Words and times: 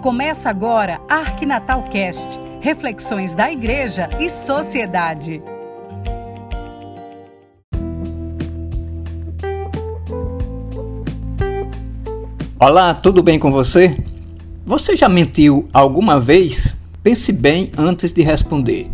Começa 0.00 0.48
agora 0.48 0.98
Arquinatal 1.10 1.82
Cast, 1.90 2.40
reflexões 2.62 3.34
da 3.34 3.52
igreja 3.52 4.08
e 4.18 4.30
sociedade. 4.30 5.42
Olá, 12.58 12.94
tudo 12.94 13.22
bem 13.22 13.38
com 13.38 13.52
você? 13.52 13.94
Você 14.64 14.96
já 14.96 15.06
mentiu 15.06 15.68
alguma 15.70 16.18
vez? 16.18 16.74
Pense 17.02 17.30
bem 17.30 17.70
antes 17.76 18.10
de 18.10 18.22
responder. 18.22 18.86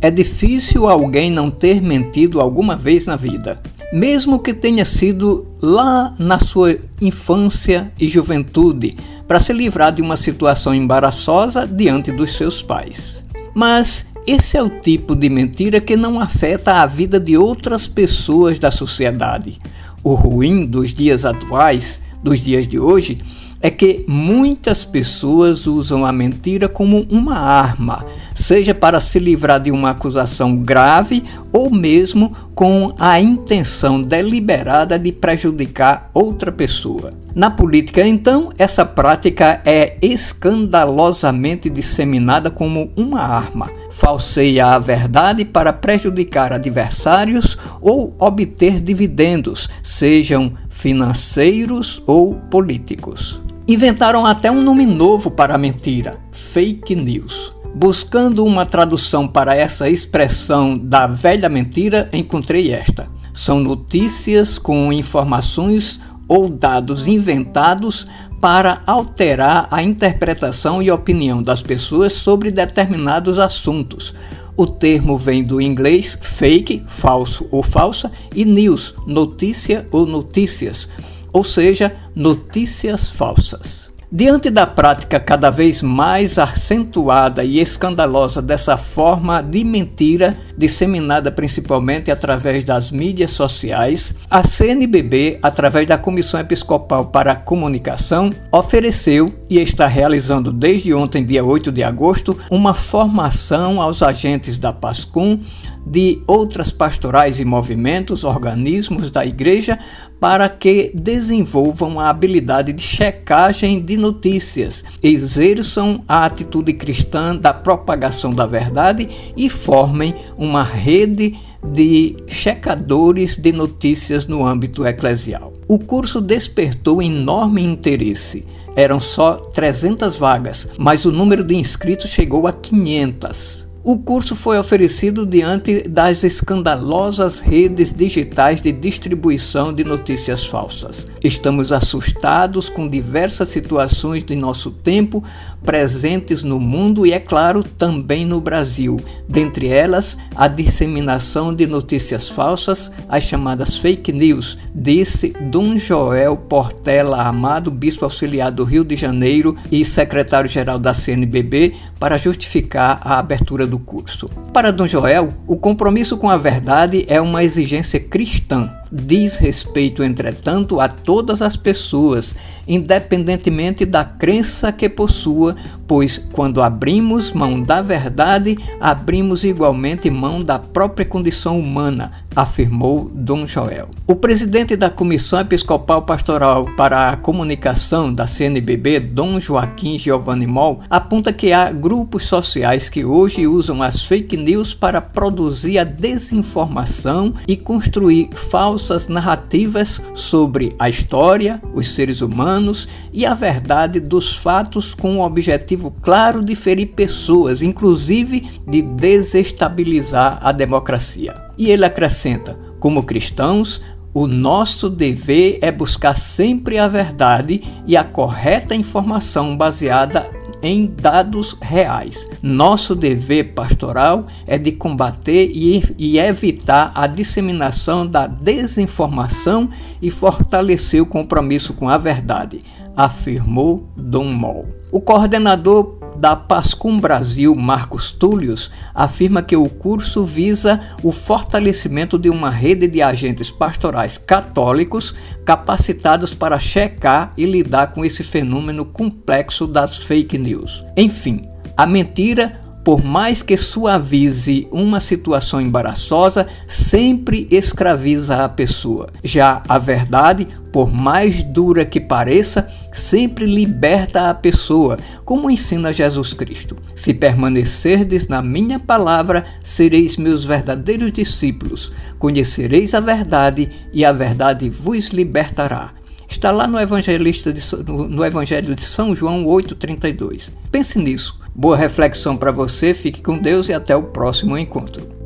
É 0.00 0.10
difícil 0.10 0.88
alguém 0.88 1.30
não 1.30 1.52
ter 1.52 1.80
mentido 1.80 2.40
alguma 2.40 2.74
vez 2.74 3.06
na 3.06 3.14
vida, 3.14 3.62
mesmo 3.92 4.40
que 4.40 4.52
tenha 4.52 4.84
sido 4.84 5.46
lá 5.60 6.14
na 6.18 6.38
sua 6.38 6.78
infância 7.00 7.92
e 7.98 8.08
juventude 8.08 8.96
para 9.26 9.40
se 9.40 9.52
livrar 9.52 9.92
de 9.92 10.00
uma 10.00 10.16
situação 10.16 10.74
embaraçosa 10.74 11.66
diante 11.66 12.10
dos 12.12 12.36
seus 12.36 12.62
pais. 12.62 13.22
Mas 13.54 14.06
esse 14.26 14.56
é 14.56 14.62
o 14.62 14.80
tipo 14.80 15.16
de 15.16 15.28
mentira 15.28 15.80
que 15.80 15.96
não 15.96 16.20
afeta 16.20 16.82
a 16.82 16.86
vida 16.86 17.18
de 17.18 17.36
outras 17.36 17.88
pessoas 17.88 18.58
da 18.58 18.70
sociedade. 18.70 19.58
O 20.02 20.14
ruim 20.14 20.64
dos 20.64 20.94
dias 20.94 21.24
atuais, 21.24 22.00
dos 22.22 22.40
dias 22.40 22.66
de 22.68 22.78
hoje, 22.78 23.18
é 23.60 23.70
que 23.70 24.04
muitas 24.06 24.84
pessoas 24.84 25.66
usam 25.66 26.06
a 26.06 26.12
mentira 26.12 26.68
como 26.68 27.06
uma 27.10 27.36
arma, 27.36 28.04
seja 28.34 28.74
para 28.74 29.00
se 29.00 29.18
livrar 29.18 29.60
de 29.60 29.70
uma 29.70 29.90
acusação 29.90 30.56
grave 30.56 31.22
ou 31.52 31.70
mesmo 31.70 32.32
com 32.54 32.94
a 32.98 33.20
intenção 33.20 34.02
deliberada 34.02 34.98
de 34.98 35.10
prejudicar 35.10 36.06
outra 36.14 36.52
pessoa. 36.52 37.10
Na 37.34 37.50
política, 37.50 38.06
então, 38.06 38.52
essa 38.58 38.84
prática 38.84 39.60
é 39.64 39.96
escandalosamente 40.02 41.70
disseminada 41.70 42.50
como 42.50 42.90
uma 42.96 43.20
arma. 43.20 43.70
Falseia 43.90 44.66
a 44.66 44.78
verdade 44.78 45.44
para 45.44 45.72
prejudicar 45.72 46.52
adversários 46.52 47.56
ou 47.80 48.14
obter 48.18 48.80
dividendos, 48.80 49.68
sejam 49.82 50.52
financeiros 50.68 52.02
ou 52.06 52.34
políticos. 52.34 53.40
Inventaram 53.70 54.24
até 54.24 54.50
um 54.50 54.62
nome 54.62 54.86
novo 54.86 55.30
para 55.30 55.54
a 55.54 55.58
mentira: 55.58 56.18
fake 56.32 56.96
news. 56.96 57.52
Buscando 57.74 58.42
uma 58.42 58.64
tradução 58.64 59.28
para 59.28 59.54
essa 59.54 59.90
expressão 59.90 60.78
da 60.78 61.06
velha 61.06 61.50
mentira, 61.50 62.08
encontrei 62.10 62.72
esta: 62.72 63.10
são 63.34 63.60
notícias 63.60 64.58
com 64.58 64.90
informações 64.90 66.00
ou 66.26 66.48
dados 66.48 67.06
inventados 67.06 68.06
para 68.40 68.80
alterar 68.86 69.68
a 69.70 69.82
interpretação 69.82 70.82
e 70.82 70.90
opinião 70.90 71.42
das 71.42 71.60
pessoas 71.60 72.14
sobre 72.14 72.50
determinados 72.50 73.38
assuntos. 73.38 74.14
O 74.56 74.66
termo 74.66 75.18
vem 75.18 75.44
do 75.44 75.60
inglês 75.60 76.18
fake, 76.22 76.84
falso 76.86 77.46
ou 77.50 77.62
falsa, 77.62 78.10
e 78.34 78.46
news, 78.46 78.94
notícia 79.06 79.86
ou 79.92 80.06
notícias 80.06 80.88
ou 81.32 81.44
seja, 81.44 81.94
notícias 82.14 83.08
falsas. 83.08 83.88
Diante 84.10 84.48
da 84.48 84.66
prática 84.66 85.20
cada 85.20 85.50
vez 85.50 85.82
mais 85.82 86.38
acentuada 86.38 87.44
e 87.44 87.58
escandalosa 87.58 88.40
dessa 88.40 88.76
forma 88.76 89.42
de 89.42 89.62
mentira, 89.64 90.38
disseminada 90.58 91.30
principalmente 91.30 92.10
através 92.10 92.64
das 92.64 92.90
mídias 92.90 93.30
sociais, 93.30 94.14
a 94.28 94.42
CNBB, 94.42 95.38
através 95.40 95.86
da 95.86 95.96
Comissão 95.96 96.40
Episcopal 96.40 97.06
para 97.06 97.32
a 97.32 97.36
Comunicação, 97.36 98.34
ofereceu 98.50 99.32
e 99.48 99.58
está 99.60 99.86
realizando 99.86 100.52
desde 100.52 100.92
ontem, 100.92 101.24
dia 101.24 101.44
8 101.44 101.70
de 101.70 101.84
agosto, 101.84 102.36
uma 102.50 102.74
formação 102.74 103.80
aos 103.80 104.02
agentes 104.02 104.58
da 104.58 104.72
PASCUM 104.72 105.40
de 105.86 106.22
outras 106.26 106.70
pastorais 106.70 107.40
e 107.40 107.44
movimentos, 107.44 108.24
organismos 108.24 109.10
da 109.10 109.24
igreja, 109.24 109.78
para 110.20 110.48
que 110.48 110.90
desenvolvam 110.94 112.00
a 112.00 112.10
habilidade 112.10 112.72
de 112.72 112.82
checagem 112.82 113.80
de 113.80 113.96
notícias, 113.96 114.84
exerçam 115.02 116.02
a 116.08 116.24
atitude 116.24 116.72
cristã 116.72 117.36
da 117.36 117.54
propagação 117.54 118.34
da 118.34 118.44
verdade 118.44 119.08
e 119.36 119.48
formem 119.48 120.14
uma 120.48 120.62
rede 120.62 121.38
de 121.62 122.16
checadores 122.26 123.36
de 123.36 123.52
notícias 123.52 124.26
no 124.26 124.46
âmbito 124.46 124.86
eclesial. 124.86 125.52
O 125.68 125.78
curso 125.78 126.20
despertou 126.20 127.02
enorme 127.02 127.62
interesse. 127.62 128.46
Eram 128.74 128.98
só 128.98 129.36
300 129.36 130.16
vagas, 130.16 130.66
mas 130.78 131.04
o 131.04 131.12
número 131.12 131.44
de 131.44 131.54
inscritos 131.54 132.10
chegou 132.10 132.46
a 132.46 132.52
500. 132.52 133.67
O 133.90 133.96
curso 133.96 134.36
foi 134.36 134.58
oferecido 134.58 135.24
diante 135.24 135.88
das 135.88 136.22
escandalosas 136.22 137.38
redes 137.38 137.90
digitais 137.90 138.60
de 138.60 138.70
distribuição 138.70 139.72
de 139.72 139.82
notícias 139.82 140.44
falsas. 140.44 141.06
Estamos 141.24 141.72
assustados 141.72 142.68
com 142.68 142.86
diversas 142.86 143.48
situações 143.48 144.22
de 144.22 144.36
nosso 144.36 144.70
tempo 144.70 145.24
presentes 145.64 146.44
no 146.44 146.60
mundo 146.60 147.06
e, 147.06 147.12
é 147.12 147.18
claro, 147.18 147.64
também 147.64 148.26
no 148.26 148.42
Brasil. 148.42 148.98
Dentre 149.26 149.68
elas, 149.68 150.18
a 150.36 150.48
disseminação 150.48 151.54
de 151.54 151.66
notícias 151.66 152.28
falsas, 152.28 152.92
as 153.08 153.24
chamadas 153.24 153.78
fake 153.78 154.12
news, 154.12 154.58
disse 154.74 155.34
Dom 155.50 155.78
Joel 155.78 156.36
Portela 156.36 157.22
Amado, 157.22 157.70
bispo 157.70 158.04
auxiliar 158.04 158.52
do 158.52 158.64
Rio 158.64 158.84
de 158.84 158.96
Janeiro 158.96 159.56
e 159.72 159.82
secretário-geral 159.82 160.78
da 160.78 160.92
CNBB, 160.92 161.74
para 161.98 162.16
justificar 162.16 163.00
a 163.02 163.18
abertura 163.18 163.66
do 163.66 163.77
curso. 163.78 164.28
Para 164.52 164.70
Dom 164.70 164.86
Joel, 164.86 165.34
o 165.46 165.56
compromisso 165.56 166.16
com 166.16 166.28
a 166.28 166.36
verdade 166.36 167.04
é 167.08 167.20
uma 167.20 167.44
exigência 167.44 168.00
cristã 168.00 168.72
diz 168.90 169.36
respeito, 169.36 170.02
entretanto, 170.02 170.80
a 170.80 170.88
todas 170.88 171.42
as 171.42 171.56
pessoas, 171.56 172.34
independentemente 172.66 173.84
da 173.84 174.04
crença 174.04 174.72
que 174.72 174.88
possua, 174.88 175.54
pois 175.86 176.18
quando 176.18 176.62
abrimos 176.62 177.32
mão 177.32 177.62
da 177.62 177.82
verdade, 177.82 178.58
abrimos 178.80 179.44
igualmente 179.44 180.10
mão 180.10 180.42
da 180.42 180.58
própria 180.58 181.06
condição 181.06 181.58
humana, 181.58 182.12
afirmou 182.38 183.10
Dom 183.12 183.44
Joel. 183.44 183.88
O 184.06 184.14
presidente 184.14 184.76
da 184.76 184.88
Comissão 184.88 185.40
Episcopal 185.40 186.02
Pastoral 186.02 186.66
para 186.76 187.10
a 187.10 187.16
Comunicação 187.16 188.14
da 188.14 188.28
CNBB, 188.28 189.00
Dom 189.00 189.40
Joaquim 189.40 189.98
Giovanni 189.98 190.46
Moll, 190.46 190.80
aponta 190.88 191.32
que 191.32 191.52
há 191.52 191.72
grupos 191.72 192.26
sociais 192.26 192.88
que 192.88 193.04
hoje 193.04 193.48
usam 193.48 193.82
as 193.82 194.04
fake 194.04 194.36
news 194.36 194.72
para 194.72 195.00
produzir 195.00 195.80
a 195.80 195.84
desinformação 195.84 197.34
e 197.48 197.56
construir 197.56 198.30
falsas 198.32 199.08
narrativas 199.08 200.00
sobre 200.14 200.76
a 200.78 200.88
história, 200.88 201.60
os 201.74 201.92
seres 201.92 202.20
humanos 202.20 202.86
e 203.12 203.26
a 203.26 203.34
verdade 203.34 203.98
dos 203.98 204.36
fatos 204.36 204.94
com 204.94 205.18
o 205.18 205.24
objetivo 205.24 205.90
claro 206.00 206.40
de 206.40 206.54
ferir 206.54 206.86
pessoas, 206.94 207.62
inclusive 207.62 208.48
de 208.64 208.80
desestabilizar 208.80 210.38
a 210.40 210.52
democracia. 210.52 211.47
E 211.58 211.70
ele 211.70 211.84
acrescenta: 211.84 212.58
como 212.78 213.02
cristãos, 213.02 213.82
o 214.14 214.26
nosso 214.26 214.88
dever 214.88 215.58
é 215.60 215.70
buscar 215.70 216.14
sempre 216.14 216.78
a 216.78 216.88
verdade 216.88 217.62
e 217.86 217.96
a 217.96 218.02
correta 218.02 218.74
informação 218.74 219.56
baseada 219.56 220.30
em 220.62 220.86
dados 220.86 221.56
reais. 221.60 222.26
Nosso 222.42 222.94
dever 222.94 223.54
pastoral 223.54 224.26
é 224.46 224.58
de 224.58 224.72
combater 224.72 225.50
e, 225.52 225.82
e 225.98 226.18
evitar 226.18 226.90
a 226.94 227.06
disseminação 227.06 228.06
da 228.06 228.26
desinformação 228.26 229.68
e 230.00 230.10
fortalecer 230.10 231.02
o 231.02 231.06
compromisso 231.06 231.72
com 231.74 231.88
a 231.88 231.98
verdade, 231.98 232.60
afirmou 232.96 233.88
Dom 233.96 234.24
Moll. 234.24 234.66
O 234.90 235.00
coordenador 235.00 235.97
da 236.18 236.34
Pascum 236.34 236.98
Brasil, 236.98 237.54
Marcos 237.54 238.10
Túlios, 238.10 238.70
afirma 238.92 239.42
que 239.42 239.56
o 239.56 239.68
curso 239.68 240.24
visa 240.24 240.80
o 241.02 241.12
fortalecimento 241.12 242.18
de 242.18 242.28
uma 242.28 242.50
rede 242.50 242.88
de 242.88 243.00
agentes 243.00 243.50
pastorais 243.50 244.18
católicos 244.18 245.14
capacitados 245.44 246.34
para 246.34 246.58
checar 246.58 247.32
e 247.36 247.46
lidar 247.46 247.92
com 247.92 248.04
esse 248.04 248.24
fenômeno 248.24 248.84
complexo 248.84 249.66
das 249.66 249.96
fake 249.96 250.36
news. 250.36 250.84
Enfim, 250.96 251.48
a 251.76 251.86
mentira 251.86 252.67
por 252.88 253.04
mais 253.04 253.42
que 253.42 253.54
suavize 253.54 254.66
uma 254.72 254.98
situação 254.98 255.60
embaraçosa, 255.60 256.46
sempre 256.66 257.46
escraviza 257.50 258.42
a 258.42 258.48
pessoa. 258.48 259.10
Já 259.22 259.62
a 259.68 259.76
verdade, 259.76 260.48
por 260.72 260.90
mais 260.90 261.42
dura 261.42 261.84
que 261.84 262.00
pareça, 262.00 262.66
sempre 262.90 263.44
liberta 263.44 264.30
a 264.30 264.34
pessoa, 264.34 264.98
como 265.22 265.50
ensina 265.50 265.92
Jesus 265.92 266.32
Cristo. 266.32 266.78
Se 266.94 267.12
permanecerdes 267.12 268.26
na 268.26 268.40
minha 268.40 268.78
palavra, 268.78 269.44
sereis 269.62 270.16
meus 270.16 270.46
verdadeiros 270.46 271.12
discípulos. 271.12 271.92
Conhecereis 272.18 272.94
a 272.94 273.00
verdade 273.00 273.68
e 273.92 274.02
a 274.02 274.12
verdade 274.12 274.70
vos 274.70 275.08
libertará. 275.08 275.92
Está 276.26 276.50
lá 276.50 276.66
no, 276.66 276.78
evangelista 276.78 277.52
de, 277.52 277.62
no, 277.86 278.24
Evangelho 278.24 278.74
de 278.74 278.82
São 278.82 279.14
João 279.14 279.44
8,32. 279.44 280.50
Pense 280.70 280.98
nisso. 280.98 281.38
Boa 281.58 281.76
reflexão 281.76 282.36
para 282.36 282.52
você, 282.52 282.94
fique 282.94 283.20
com 283.20 283.36
Deus 283.36 283.68
e 283.68 283.72
até 283.72 283.96
o 283.96 284.04
próximo 284.04 284.56
encontro. 284.56 285.17